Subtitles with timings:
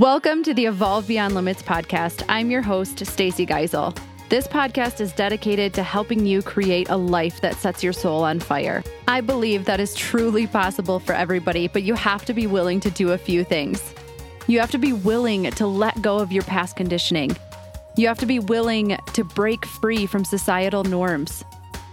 [0.00, 2.24] Welcome to the Evolve Beyond Limits podcast.
[2.28, 3.96] I'm your host, Stacy Geisel.
[4.28, 8.40] This podcast is dedicated to helping you create a life that sets your soul on
[8.40, 8.82] fire.
[9.06, 12.90] I believe that is truly possible for everybody, but you have to be willing to
[12.90, 13.94] do a few things.
[14.48, 17.36] You have to be willing to let go of your past conditioning.
[17.94, 21.44] You have to be willing to break free from societal norms.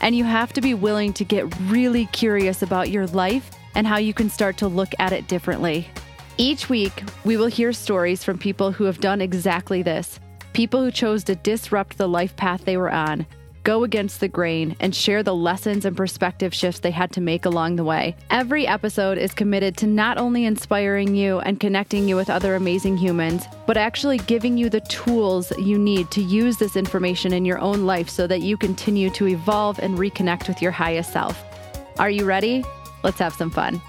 [0.00, 3.98] And you have to be willing to get really curious about your life and how
[3.98, 5.88] you can start to look at it differently.
[6.36, 10.18] Each week, we will hear stories from people who have done exactly this
[10.52, 13.26] people who chose to disrupt the life path they were on,
[13.64, 17.44] go against the grain, and share the lessons and perspective shifts they had to make
[17.44, 18.16] along the way.
[18.30, 22.96] Every episode is committed to not only inspiring you and connecting you with other amazing
[22.96, 27.58] humans, but actually giving you the tools you need to use this information in your
[27.58, 31.42] own life so that you continue to evolve and reconnect with your highest self.
[31.98, 32.64] Are you ready?
[33.02, 33.80] Let's have some fun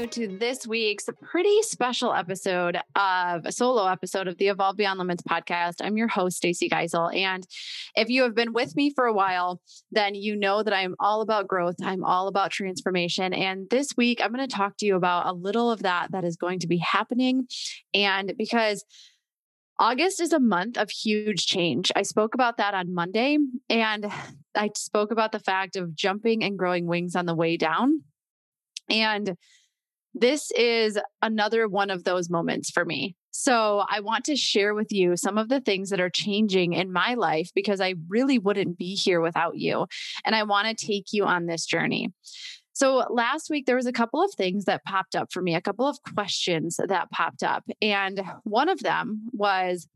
[0.00, 4.98] you to this week's pretty special episode of a solo episode of the Evolve Beyond
[4.98, 5.74] Limits podcast.
[5.82, 7.14] I'm your host, Stacy Geisel.
[7.14, 7.46] And
[7.94, 9.60] if you have been with me for a while,
[9.90, 11.74] then you know that I'm all about growth.
[11.82, 13.34] I'm all about transformation.
[13.34, 16.24] And this week, I'm going to talk to you about a little of that that
[16.24, 17.46] is going to be happening.
[17.92, 18.84] And because
[19.78, 21.92] August is a month of huge change.
[21.94, 23.38] I spoke about that on Monday,
[23.68, 24.06] and
[24.54, 28.02] I spoke about the fact of jumping and growing wings on the way down.
[28.88, 29.36] And
[30.14, 33.16] this is another one of those moments for me.
[33.32, 36.92] So, I want to share with you some of the things that are changing in
[36.92, 39.86] my life because I really wouldn't be here without you.
[40.24, 42.12] And I want to take you on this journey.
[42.72, 45.60] So, last week, there was a couple of things that popped up for me, a
[45.60, 47.64] couple of questions that popped up.
[47.80, 49.86] And one of them was,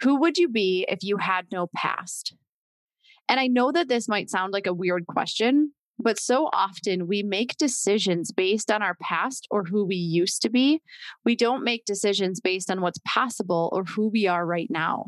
[0.00, 2.34] Who would you be if you had no past?
[3.28, 7.22] And I know that this might sound like a weird question, but so often we
[7.22, 10.82] make decisions based on our past or who we used to be.
[11.24, 15.06] We don't make decisions based on what's possible or who we are right now.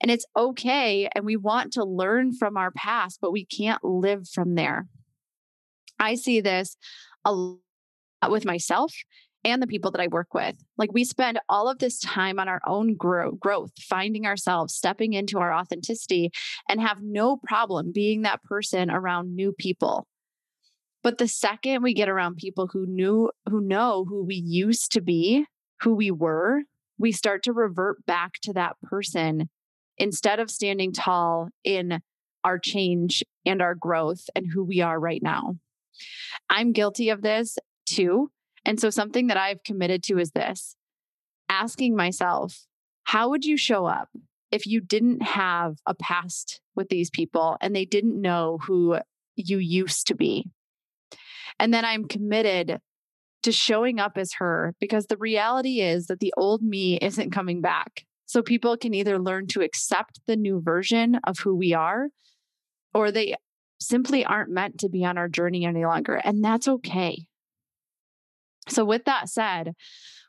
[0.00, 1.08] And it's okay.
[1.14, 4.86] And we want to learn from our past, but we can't live from there.
[5.98, 6.76] I see this
[7.24, 7.58] a lot
[8.28, 8.92] with myself
[9.44, 10.56] and the people that I work with.
[10.76, 15.12] Like we spend all of this time on our own grow- growth, finding ourselves, stepping
[15.12, 16.30] into our authenticity,
[16.68, 20.06] and have no problem being that person around new people.
[21.02, 25.00] But the second we get around people who knew, who know who we used to
[25.00, 25.46] be,
[25.80, 26.62] who we were,
[26.98, 29.48] we start to revert back to that person
[29.96, 32.00] instead of standing tall in
[32.44, 35.56] our change and our growth and who we are right now.
[36.48, 38.30] I'm guilty of this too.
[38.64, 40.76] And so, something that I've committed to is this
[41.48, 42.66] asking myself,
[43.04, 44.08] how would you show up
[44.50, 48.98] if you didn't have a past with these people and they didn't know who
[49.36, 50.50] you used to be?
[51.60, 52.80] And then I'm committed
[53.42, 57.60] to showing up as her because the reality is that the old me isn't coming
[57.60, 58.04] back.
[58.26, 62.08] So people can either learn to accept the new version of who we are
[62.94, 63.34] or they
[63.80, 66.14] simply aren't meant to be on our journey any longer.
[66.14, 67.26] And that's okay.
[68.68, 69.72] So, with that said,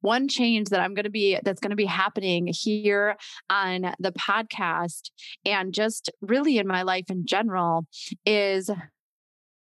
[0.00, 3.16] one change that I'm going to be that's going to be happening here
[3.48, 5.10] on the podcast
[5.44, 7.86] and just really in my life in general
[8.24, 8.70] is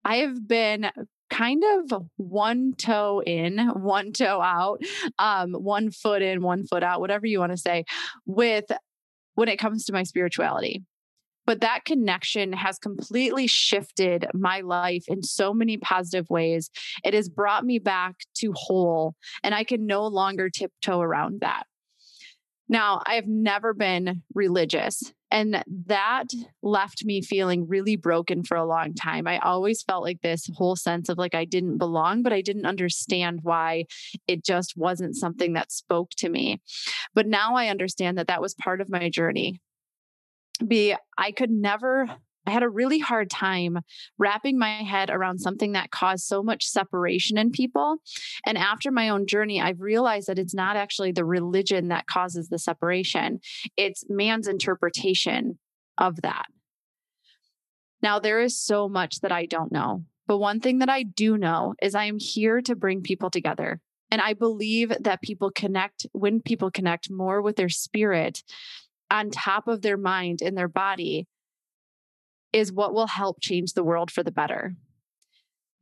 [0.06, 0.90] I have been
[1.30, 4.82] kind of one toe in, one toe out,
[5.20, 7.86] um, one foot in, one foot out, whatever you want to say,
[8.26, 8.66] with
[9.36, 10.84] when it comes to my spirituality.
[11.46, 16.70] But that connection has completely shifted my life in so many positive ways.
[17.04, 21.64] It has brought me back to whole, and I can no longer tiptoe around that.
[22.70, 25.14] Now, I have never been religious.
[25.34, 26.28] And that
[26.62, 29.26] left me feeling really broken for a long time.
[29.26, 32.68] I always felt like this whole sense of like I didn't belong, but I didn't
[32.68, 33.86] understand why
[34.28, 36.62] it just wasn't something that spoke to me.
[37.16, 39.60] But now I understand that that was part of my journey.
[40.66, 42.06] Be I could never
[42.46, 43.80] I had a really hard time
[44.18, 47.98] wrapping my head around something that caused so much separation in people.
[48.46, 52.50] And after my own journey, I've realized that it's not actually the religion that causes
[52.50, 53.40] the separation,
[53.78, 55.58] it's man's interpretation
[55.98, 56.46] of that.
[58.02, 60.04] Now, there is so much that I don't know.
[60.28, 63.80] But one thing that I do know is I am here to bring people together.
[64.12, 68.44] And I believe that people connect when people connect more with their spirit
[69.10, 71.28] on top of their mind and their body
[72.54, 74.76] is what will help change the world for the better.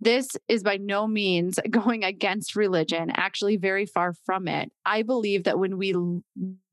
[0.04, 4.72] This is by no means going against religion, actually very far from it.
[4.84, 5.94] I believe that when we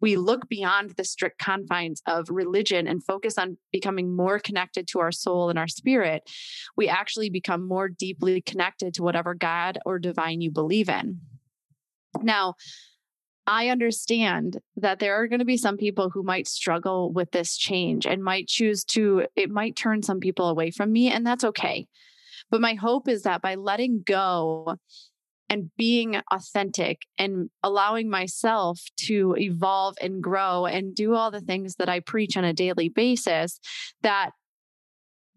[0.00, 5.00] we look beyond the strict confines of religion and focus on becoming more connected to
[5.00, 6.22] our soul and our spirit,
[6.76, 11.20] we actually become more deeply connected to whatever God or divine you believe in.
[12.22, 12.54] Now,
[13.48, 17.56] I understand that there are going to be some people who might struggle with this
[17.56, 21.44] change and might choose to, it might turn some people away from me, and that's
[21.44, 21.86] okay.
[22.50, 24.76] But my hope is that by letting go
[25.48, 31.76] and being authentic and allowing myself to evolve and grow and do all the things
[31.76, 33.60] that I preach on a daily basis,
[34.02, 34.32] that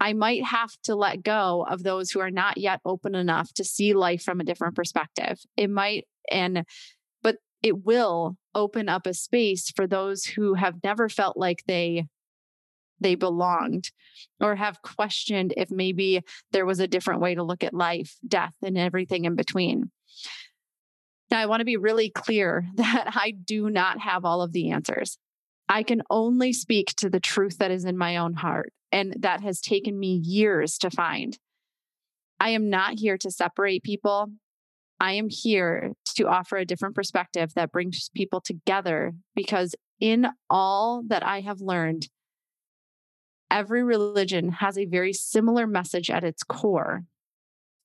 [0.01, 3.63] I might have to let go of those who are not yet open enough to
[3.63, 5.39] see life from a different perspective.
[5.55, 6.65] It might, and
[7.61, 12.05] it will open up a space for those who have never felt like they
[12.99, 13.89] they belonged
[14.39, 16.21] or have questioned if maybe
[16.51, 19.89] there was a different way to look at life, death, and everything in between.
[21.31, 24.69] Now, I want to be really clear that I do not have all of the
[24.69, 25.17] answers.
[25.67, 29.41] I can only speak to the truth that is in my own heart, and that
[29.41, 31.39] has taken me years to find.
[32.39, 34.27] I am not here to separate people.
[34.99, 41.03] I am here to offer a different perspective that brings people together because in all
[41.07, 42.09] that I have learned,
[43.49, 47.03] every religion has a very similar message at its core.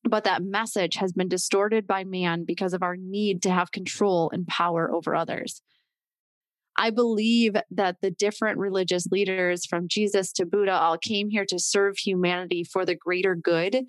[0.05, 4.31] But that message has been distorted by man because of our need to have control
[4.32, 5.61] and power over others.
[6.79, 11.58] I believe that the different religious leaders from Jesus to Buddha all came here to
[11.58, 13.87] serve humanity for the greater good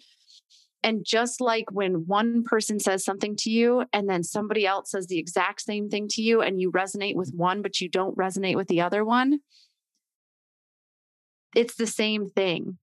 [0.83, 5.07] and just like when one person says something to you and then somebody else says
[5.07, 8.55] the exact same thing to you and you resonate with one, but you don't resonate
[8.55, 9.39] with the other one,
[11.55, 12.77] it's the same thing.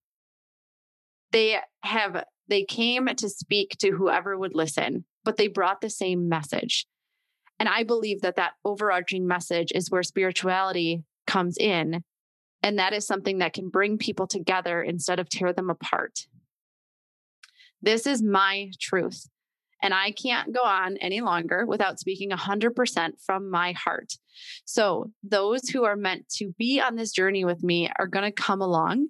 [1.32, 6.29] They have, they came to speak to whoever would listen, but they brought the same
[6.29, 6.87] message.
[7.58, 12.02] And I believe that that overarching message is where spirituality comes in.
[12.62, 16.26] And that is something that can bring people together instead of tear them apart.
[17.85, 19.29] This is my truth.
[19.83, 24.15] And I can't go on any longer without speaking 100% from my heart.
[24.65, 28.33] So, those who are meant to be on this journey with me are going to
[28.33, 29.09] come along,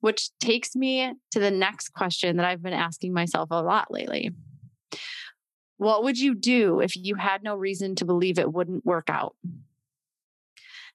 [0.00, 4.32] which takes me to the next question that I've been asking myself a lot lately.
[5.76, 9.36] What would you do if you had no reason to believe it wouldn't work out?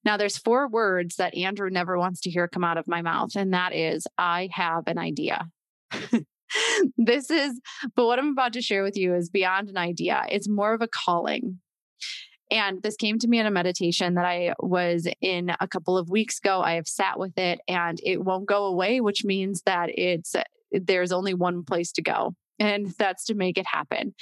[0.03, 3.37] Now, there's four words that Andrew never wants to hear come out of my mouth,
[3.37, 5.47] and that is, I have an idea.
[6.97, 7.59] this is,
[7.95, 10.23] but what I'm about to share with you is beyond an idea.
[10.29, 11.59] It's more of a calling.
[12.49, 16.09] And this came to me in a meditation that I was in a couple of
[16.09, 16.61] weeks ago.
[16.61, 20.33] I have sat with it and it won't go away, which means that it's
[20.71, 24.13] there's only one place to go, and that's to make it happen.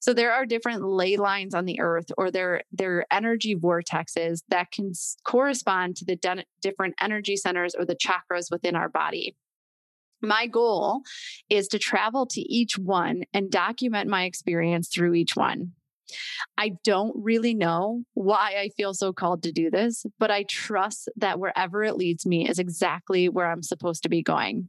[0.00, 4.70] So there are different ley lines on the earth, or there are energy vortexes that
[4.70, 4.92] can
[5.24, 9.36] correspond to the de- different energy centers or the chakras within our body.
[10.20, 11.02] My goal
[11.48, 15.72] is to travel to each one and document my experience through each one.
[16.56, 21.08] I don't really know why I feel so called to do this, but I trust
[21.16, 24.68] that wherever it leads me is exactly where I'm supposed to be going.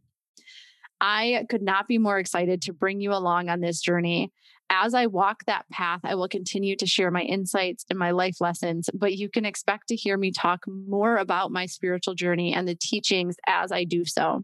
[1.01, 4.33] I could not be more excited to bring you along on this journey.
[4.69, 8.41] As I walk that path, I will continue to share my insights and my life
[8.41, 12.67] lessons, but you can expect to hear me talk more about my spiritual journey and
[12.67, 14.43] the teachings as I do so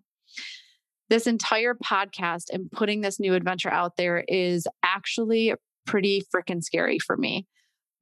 [1.10, 5.54] this entire podcast and putting this new adventure out there is actually
[5.86, 7.46] pretty freaking scary for me.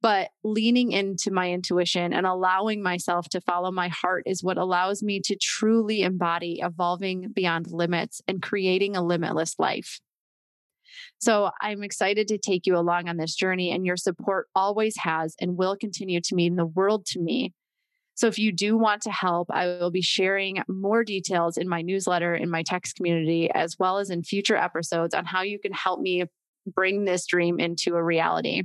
[0.00, 5.02] But leaning into my intuition and allowing myself to follow my heart is what allows
[5.02, 10.00] me to truly embody evolving beyond limits and creating a limitless life.
[11.18, 15.34] So I'm excited to take you along on this journey, and your support always has
[15.40, 17.54] and will continue to mean the world to me
[18.14, 21.82] so if you do want to help, I will be sharing more details in my
[21.82, 25.72] newsletter, in my text community, as well as in future episodes on how you can
[25.72, 26.24] help me
[26.66, 28.62] bring this dream into a reality.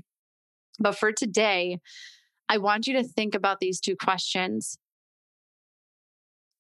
[0.80, 1.80] But for today,
[2.48, 4.78] I want you to think about these two questions.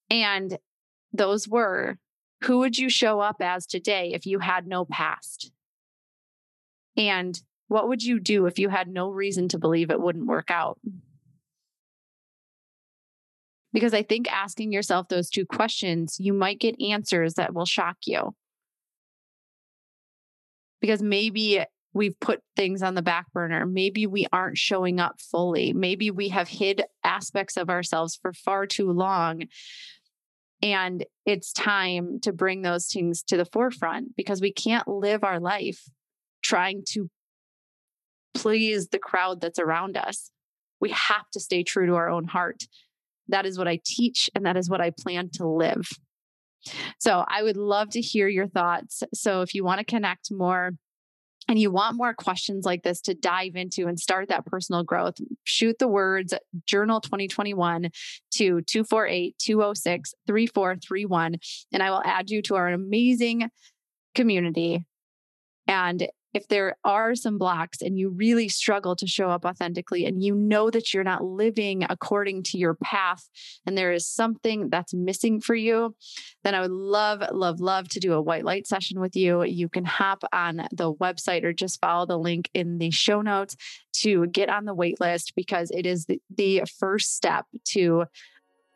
[0.09, 0.57] And
[1.13, 1.97] those were
[2.45, 5.51] who would you show up as today if you had no past?
[6.95, 10.49] And what would you do if you had no reason to believe it wouldn't work
[10.49, 10.79] out?
[13.71, 17.97] Because I think asking yourself those two questions, you might get answers that will shock
[18.05, 18.33] you.
[20.81, 23.65] Because maybe we've put things on the back burner.
[23.65, 25.73] Maybe we aren't showing up fully.
[25.73, 29.43] Maybe we have hid aspects of ourselves for far too long.
[30.61, 35.39] And it's time to bring those things to the forefront because we can't live our
[35.39, 35.83] life
[36.43, 37.09] trying to
[38.33, 40.31] please the crowd that's around us.
[40.79, 42.63] We have to stay true to our own heart
[43.29, 45.87] that is what I teach and that is what I plan to live.
[46.99, 49.03] So I would love to hear your thoughts.
[49.13, 50.73] So if you want to connect more,
[51.49, 55.15] and you want more questions like this to dive into and start that personal growth,
[55.45, 56.31] shoot the words
[56.67, 57.89] journal 2021
[58.33, 61.37] to 248 206 3431.
[61.73, 63.49] And I will add you to our amazing
[64.13, 64.85] community.
[65.67, 70.23] And if there are some blocks and you really struggle to show up authentically and
[70.23, 73.27] you know that you're not living according to your path
[73.65, 75.95] and there is something that's missing for you,
[76.43, 79.43] then I would love, love, love to do a white light session with you.
[79.43, 83.55] You can hop on the website or just follow the link in the show notes
[83.93, 88.05] to get on the wait list because it is the, the first step to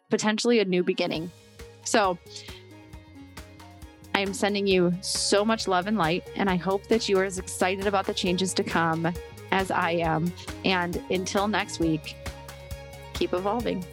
[0.10, 1.32] potentially a new beginning.
[1.86, 2.18] So,
[4.16, 7.24] I am sending you so much love and light, and I hope that you are
[7.24, 9.12] as excited about the changes to come
[9.52, 10.32] as I am.
[10.66, 12.16] And until next week,
[13.14, 13.84] keep evolving.